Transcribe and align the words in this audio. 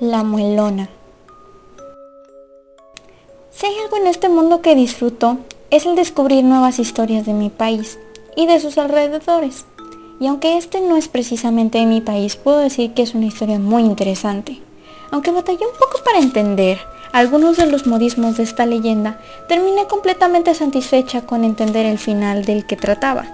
La 0.00 0.22
muelona. 0.24 0.88
Si 3.50 3.66
hay 3.66 3.74
algo 3.84 3.98
en 3.98 4.06
este 4.06 4.28
mundo 4.28 4.62
que 4.62 4.74
disfruto, 4.74 5.38
es 5.70 5.86
el 5.86 5.94
descubrir 5.94 6.42
nuevas 6.42 6.78
historias 6.78 7.26
de 7.26 7.34
mi 7.34 7.50
país 7.50 7.98
y 8.40 8.46
de 8.46 8.58
sus 8.58 8.78
alrededores. 8.78 9.66
Y 10.18 10.26
aunque 10.26 10.56
este 10.56 10.80
no 10.80 10.96
es 10.96 11.08
precisamente 11.08 11.78
de 11.78 11.84
mi 11.84 12.00
país, 12.00 12.36
puedo 12.36 12.58
decir 12.58 12.94
que 12.94 13.02
es 13.02 13.14
una 13.14 13.26
historia 13.26 13.58
muy 13.58 13.82
interesante. 13.82 14.58
Aunque 15.10 15.30
batallé 15.30 15.66
un 15.66 15.78
poco 15.78 16.02
para 16.04 16.20
entender 16.20 16.78
algunos 17.12 17.58
de 17.58 17.66
los 17.66 17.86
modismos 17.86 18.38
de 18.38 18.44
esta 18.44 18.64
leyenda, 18.64 19.20
terminé 19.46 19.86
completamente 19.88 20.54
satisfecha 20.54 21.26
con 21.26 21.44
entender 21.44 21.84
el 21.84 21.98
final 21.98 22.46
del 22.46 22.66
que 22.66 22.76
trataba. 22.76 23.26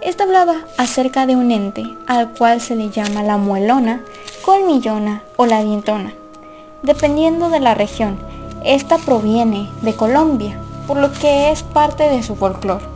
Esta 0.00 0.24
hablaba 0.24 0.58
acerca 0.78 1.26
de 1.26 1.34
un 1.34 1.50
ente 1.50 1.82
al 2.06 2.32
cual 2.32 2.60
se 2.60 2.76
le 2.76 2.90
llama 2.90 3.24
la 3.24 3.38
muelona, 3.38 4.02
colmillona 4.42 5.24
o 5.36 5.46
la 5.46 5.64
dientona, 5.64 6.12
dependiendo 6.82 7.50
de 7.50 7.58
la 7.58 7.74
región. 7.74 8.16
Esta 8.64 8.98
proviene 8.98 9.68
de 9.82 9.94
Colombia, 9.94 10.60
por 10.86 10.98
lo 10.98 11.12
que 11.12 11.50
es 11.50 11.64
parte 11.64 12.04
de 12.04 12.22
su 12.22 12.36
folclore. 12.36 12.95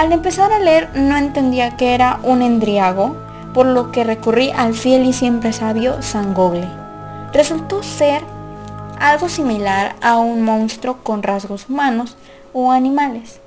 Al 0.00 0.12
empezar 0.12 0.50
a 0.50 0.58
leer 0.58 0.88
no 0.94 1.14
entendía 1.18 1.76
que 1.76 1.92
era 1.92 2.20
un 2.22 2.40
endriago, 2.40 3.16
por 3.52 3.66
lo 3.66 3.92
que 3.92 4.02
recurrí 4.02 4.48
al 4.48 4.72
fiel 4.72 5.04
y 5.04 5.12
siempre 5.12 5.52
sabio 5.52 6.00
Sangoble. 6.00 6.66
Resultó 7.34 7.82
ser 7.82 8.22
algo 8.98 9.28
similar 9.28 9.96
a 10.00 10.16
un 10.16 10.40
monstruo 10.40 11.00
con 11.02 11.22
rasgos 11.22 11.68
humanos 11.68 12.16
o 12.54 12.72
animales. 12.72 13.40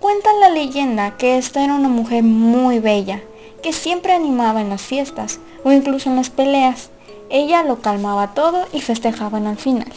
Cuenta 0.00 0.30
la 0.40 0.48
leyenda 0.48 1.16
que 1.16 1.38
esta 1.38 1.62
era 1.62 1.74
una 1.74 1.88
mujer 1.88 2.24
muy 2.24 2.80
bella, 2.80 3.20
que 3.62 3.72
siempre 3.72 4.12
animaba 4.12 4.60
en 4.60 4.70
las 4.70 4.82
fiestas 4.82 5.38
o 5.62 5.70
incluso 5.70 6.10
en 6.10 6.16
las 6.16 6.30
peleas. 6.30 6.90
Ella 7.28 7.62
lo 7.62 7.80
calmaba 7.80 8.34
todo 8.34 8.66
y 8.72 8.80
festejaban 8.80 9.46
al 9.46 9.58
final. 9.58 9.92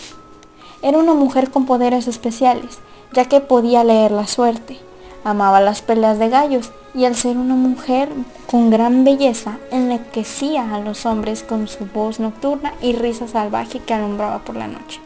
Era 0.84 1.00
una 1.00 1.16
mujer 1.16 1.50
con 1.50 1.66
poderes 1.66 2.08
especiales, 2.08 2.78
ya 3.14 3.26
que 3.26 3.40
podía 3.40 3.84
leer 3.84 4.12
la 4.12 4.28
suerte. 4.28 4.78
Amaba 5.24 5.62
las 5.62 5.82
peleas 5.82 6.20
de 6.20 6.30
gallos 6.30 6.72
y 6.94 7.06
al 7.06 7.16
ser 7.16 7.38
una 7.38 7.56
mujer 7.56 8.10
con 8.50 8.70
gran 8.70 9.04
belleza, 9.04 9.58
enloquecía 9.72 10.76
a 10.76 10.80
los 10.80 11.06
hombres 11.06 11.44
con 11.44 11.68
su 11.68 11.86
voz 11.86 12.20
nocturna 12.20 12.74
y 12.82 12.94
risa 12.94 13.28
salvaje 13.28 13.80
que 13.80 13.94
alumbraba 13.94 14.40
por 14.40 14.56
la 14.56 14.68
noche. 14.68 15.00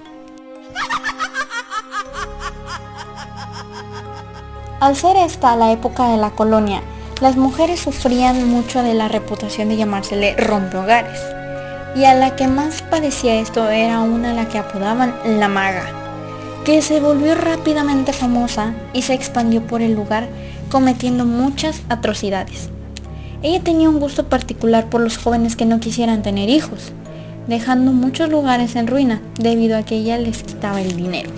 Al 4.80 4.96
ser 4.96 5.18
esta 5.18 5.56
la 5.56 5.72
época 5.72 6.10
de 6.10 6.18
la 6.18 6.32
colonia, 6.32 6.82
las 7.22 7.36
mujeres 7.36 7.80
sufrían 7.80 8.48
mucho 8.48 8.84
de 8.84 8.94
la 8.94 9.08
reputación 9.08 9.70
de 9.70 9.78
llamársele 9.78 10.36
rompehogares. 10.36 11.20
Y 11.96 12.06
a 12.06 12.14
la 12.14 12.36
que 12.36 12.48
más 12.48 12.84
padecía 12.84 13.40
esto 13.40 13.70
era 13.70 14.02
una 14.02 14.32
a 14.32 14.34
la 14.34 14.48
que 14.48 14.60
apodaban 14.60 15.16
la 15.26 15.48
maga, 15.48 16.07
que 16.68 16.82
se 16.82 17.00
volvió 17.00 17.34
rápidamente 17.34 18.12
famosa 18.12 18.74
y 18.92 19.04
se 19.04 19.14
expandió 19.14 19.66
por 19.66 19.82
el 19.82 19.94
lugar 19.94 20.28
cometiendo 20.70 21.24
muchas 21.24 21.82
atrocidades. 21.88 22.68
Ella 23.42 23.64
tenía 23.64 23.88
un 23.90 24.02
gusto 24.02 24.28
particular 24.28 24.90
por 24.90 25.00
los 25.00 25.18
jóvenes 25.18 25.56
que 25.56 25.64
no 25.66 25.80
quisieran 25.80 26.24
tener 26.24 26.50
hijos, 26.50 26.92
dejando 27.48 27.94
muchos 27.94 28.30
lugares 28.30 28.76
en 28.76 28.88
ruina 28.88 29.22
debido 29.40 29.78
a 29.78 29.84
que 29.84 29.96
ella 29.96 30.18
les 30.18 30.44
quitaba 30.44 30.82
el 30.82 30.98
dinero. 30.98 31.30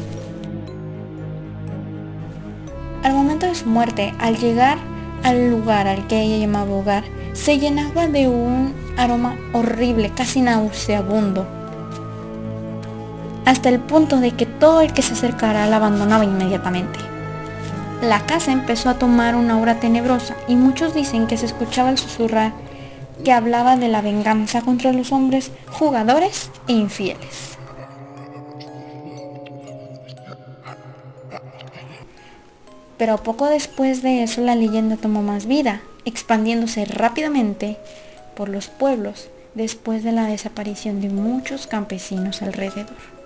Al 3.03 3.13
momento 3.13 3.45
de 3.45 3.53
su 3.53 3.67
muerte, 3.67 4.11
al 4.17 4.35
llegar 4.39 4.79
al 5.21 5.51
lugar 5.51 5.87
al 5.87 6.07
que 6.07 6.23
ella 6.23 6.37
llamaba 6.37 6.73
hogar, 6.73 7.03
se 7.33 7.59
llenaba 7.59 8.07
de 8.07 8.27
un 8.27 8.73
aroma 8.97 9.37
horrible, 9.53 10.09
casi 10.09 10.41
nauseabundo, 10.41 11.45
hasta 13.49 13.69
el 13.69 13.79
punto 13.79 14.19
de 14.19 14.33
que 14.33 14.45
todo 14.45 14.81
el 14.81 14.93
que 14.93 15.01
se 15.01 15.13
acercara 15.13 15.65
la 15.65 15.77
abandonaba 15.77 16.23
inmediatamente. 16.23 16.99
La 17.99 18.23
casa 18.27 18.51
empezó 18.51 18.89
a 18.89 18.99
tomar 18.99 19.35
una 19.35 19.55
aura 19.55 19.79
tenebrosa 19.79 20.35
y 20.47 20.55
muchos 20.55 20.93
dicen 20.93 21.25
que 21.25 21.35
se 21.35 21.47
escuchaba 21.47 21.89
el 21.89 21.97
susurrar 21.97 22.53
que 23.23 23.31
hablaba 23.31 23.75
de 23.75 23.87
la 23.87 24.01
venganza 24.01 24.61
contra 24.61 24.93
los 24.93 25.11
hombres 25.11 25.51
jugadores 25.71 26.51
e 26.67 26.73
infieles. 26.73 27.57
Pero 32.99 33.17
poco 33.17 33.47
después 33.47 34.03
de 34.03 34.21
eso 34.21 34.41
la 34.41 34.53
leyenda 34.53 34.95
tomó 34.95 35.23
más 35.23 35.47
vida, 35.47 35.81
expandiéndose 36.05 36.85
rápidamente 36.85 37.79
por 38.35 38.47
los 38.47 38.67
pueblos 38.67 39.29
después 39.55 40.03
de 40.03 40.11
la 40.11 40.27
desaparición 40.27 41.01
de 41.01 41.09
muchos 41.09 41.65
campesinos 41.65 42.43
alrededor. 42.43 43.18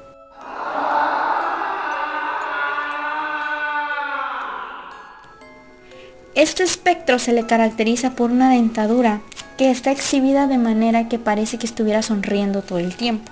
Este 6.44 6.64
espectro 6.64 7.20
se 7.20 7.32
le 7.32 7.46
caracteriza 7.46 8.16
por 8.16 8.30
una 8.30 8.50
dentadura 8.50 9.22
que 9.58 9.72
está 9.72 9.92
exhibida 9.92 10.46
de 10.46 10.58
manera 10.58 11.08
que 11.08 11.18
parece 11.18 11.58
que 11.58 11.66
estuviera 11.66 12.02
sonriendo 12.02 12.62
todo 12.62 12.80
el 12.80 12.98
tiempo. 12.98 13.32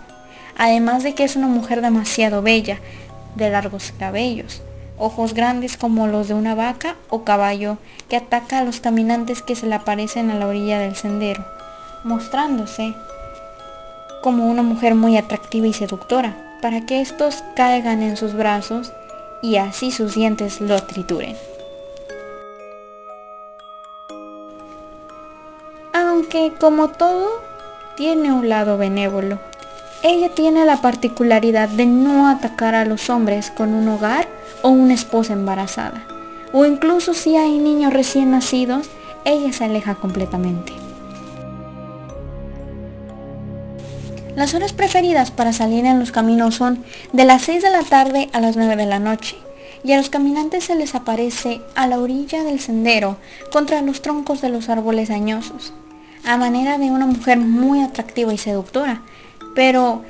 Además 0.58 1.04
de 1.04 1.14
que 1.14 1.26
es 1.26 1.36
una 1.36 1.48
mujer 1.48 1.82
demasiado 1.82 2.42
bella, 2.42 2.80
de 3.36 3.50
largos 3.50 3.92
cabellos, 4.00 4.62
ojos 4.98 5.34
grandes 5.34 5.76
como 5.76 6.08
los 6.08 6.30
de 6.30 6.36
una 6.36 6.56
vaca 6.56 6.96
o 7.10 7.26
caballo 7.26 7.80
que 8.08 8.16
ataca 8.16 8.60
a 8.60 8.64
los 8.64 8.80
caminantes 8.80 9.42
que 9.42 9.58
se 9.58 9.68
le 9.68 9.76
aparecen 9.76 10.32
a 10.32 10.36
la 10.36 10.48
orilla 10.48 10.80
del 10.80 10.96
sendero, 10.96 11.46
mostrándose 12.06 12.94
como 14.24 14.50
una 14.50 14.64
mujer 14.64 14.96
muy 14.96 15.18
atractiva 15.18 15.68
y 15.68 15.74
seductora, 15.74 16.58
para 16.62 16.86
que 16.86 17.02
estos 17.02 17.44
caigan 17.58 18.04
en 18.04 18.16
sus 18.16 18.34
brazos 18.36 18.94
y 19.42 19.58
así 19.58 19.92
sus 19.92 20.16
dientes 20.16 20.62
lo 20.62 20.82
trituren. 20.84 21.36
Aunque 26.12 26.52
como 26.60 26.90
todo, 26.90 27.42
tiene 27.96 28.34
un 28.34 28.50
lado 28.50 28.78
benévolo. 28.78 29.40
Ella 30.04 30.28
tiene 30.36 30.66
la 30.66 30.82
particularidad 30.82 31.70
de 31.70 31.86
no 31.86 32.28
atacar 32.28 32.76
a 32.76 32.84
los 32.84 33.10
hombres 33.10 33.50
con 33.50 33.74
un 33.74 33.88
hogar 33.88 34.28
o 34.62 34.68
una 34.68 34.94
esposa 34.94 35.32
embarazada. 35.32 36.06
O 36.52 36.66
incluso 36.66 37.14
si 37.14 37.38
hay 37.38 37.58
niños 37.60 37.94
recién 37.94 38.32
nacidos, 38.32 38.90
ella 39.24 39.54
se 39.54 39.64
aleja 39.64 39.96
completamente. 39.96 40.74
Las 44.36 44.54
horas 44.54 44.74
preferidas 44.74 45.32
para 45.32 45.54
salir 45.54 45.86
en 45.86 45.98
los 45.98 46.12
caminos 46.12 46.56
son 46.56 46.84
de 47.14 47.24
las 47.24 47.44
6 47.44 47.64
de 47.64 47.70
la 47.70 47.84
tarde 47.84 48.30
a 48.34 48.42
las 48.42 48.58
9 48.58 48.76
de 48.76 48.86
la 48.86 49.00
noche, 49.00 49.38
y 49.86 49.94
a 49.94 49.98
los 49.98 50.10
caminantes 50.10 50.66
se 50.66 50.76
les 50.76 50.94
aparece 50.94 51.62
a 51.74 51.88
la 51.88 52.00
orilla 52.00 52.44
del 52.44 52.60
sendero 52.60 53.16
contra 53.50 53.82
los 53.82 54.02
troncos 54.02 54.42
de 54.42 54.50
los 54.50 54.68
árboles 54.68 55.10
añosos, 55.10 55.74
a 56.26 56.38
manera 56.38 56.78
de 56.78 56.92
una 56.92 57.06
mujer 57.06 57.38
muy 57.38 57.82
atractiva 57.82 58.34
y 58.34 58.38
seductora, 58.38 59.02
pero 59.56 60.04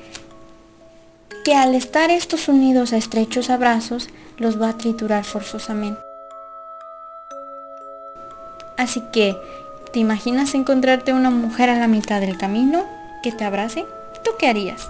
que 1.43 1.55
al 1.55 1.73
estar 1.75 2.11
estos 2.11 2.47
unidos 2.47 2.93
a 2.93 2.97
estrechos 2.97 3.49
abrazos 3.49 4.09
los 4.37 4.61
va 4.61 4.69
a 4.69 4.77
triturar 4.77 5.23
forzosamente. 5.23 6.01
Así 8.77 9.01
que, 9.11 9.37
¿te 9.93 9.99
imaginas 9.99 10.55
encontrarte 10.55 11.13
una 11.13 11.29
mujer 11.29 11.69
a 11.69 11.77
la 11.77 11.87
mitad 11.87 12.19
del 12.19 12.37
camino 12.37 12.85
que 13.21 13.31
te 13.31 13.43
abrace? 13.43 13.85
¿Tú 14.23 14.31
qué 14.39 14.47
harías? 14.47 14.89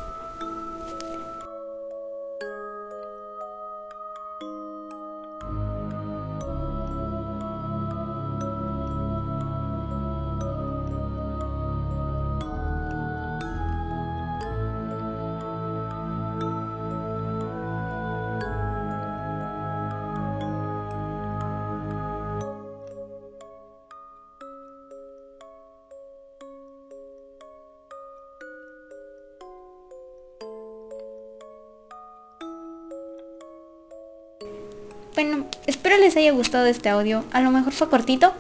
Bueno, 35.16 35.46
espero 35.68 35.98
les 35.98 36.16
haya 36.18 36.32
gustado 36.32 36.66
este 36.66 36.90
audio. 36.90 37.24
A 37.32 37.42
lo 37.42 37.52
mejor 37.52 37.74
fue 37.74 37.90
cortito. 37.90 38.34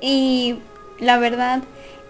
Y 0.00 0.56
la 1.00 1.18
verdad, 1.18 1.62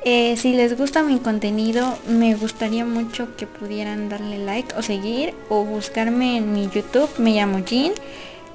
eh, 0.04 0.36
si 0.36 0.52
les 0.52 0.76
gusta 0.76 1.02
mi 1.02 1.18
contenido, 1.18 1.96
me 2.08 2.34
gustaría 2.34 2.84
mucho 2.84 3.36
que 3.36 3.46
pudieran 3.46 4.08
darle 4.08 4.38
like 4.38 4.74
o 4.76 4.82
seguir 4.82 5.34
o 5.48 5.64
buscarme 5.64 6.38
en 6.38 6.52
mi 6.52 6.68
YouTube. 6.68 7.10
Me 7.18 7.32
llamo 7.32 7.60
Jean. 7.60 7.92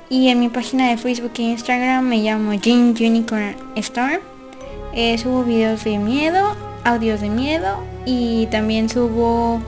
Y 0.10 0.28
en 0.28 0.42
mi 0.42 0.50
página 0.50 0.90
de 0.90 0.98
Facebook 0.98 1.32
e 1.38 1.44
Instagram 1.44 2.04
me 2.04 2.18
llamo 2.18 2.54
Jean 2.54 2.94
Unicorn 3.00 3.56
Star. 3.76 4.20
Eh, 4.94 5.18
subo 5.18 5.44
videos 5.44 5.86
de 5.86 5.98
miedo, 5.98 6.56
audios 6.84 7.22
de 7.22 7.30
miedo 7.30 7.82
y 8.06 8.48
también 8.48 8.90
subo 8.90 9.62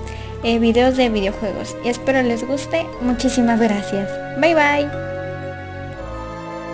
eh, 0.44 0.60
videos 0.60 0.98
de 0.98 1.10
videojuegos. 1.10 1.78
Y 1.86 1.90
espero 1.90 2.22
les 2.22 2.46
guste. 2.46 2.86
Muchísimas 3.02 3.60
gracias. 3.60 4.10
Bye 4.38 4.56
bye. 4.56 5.13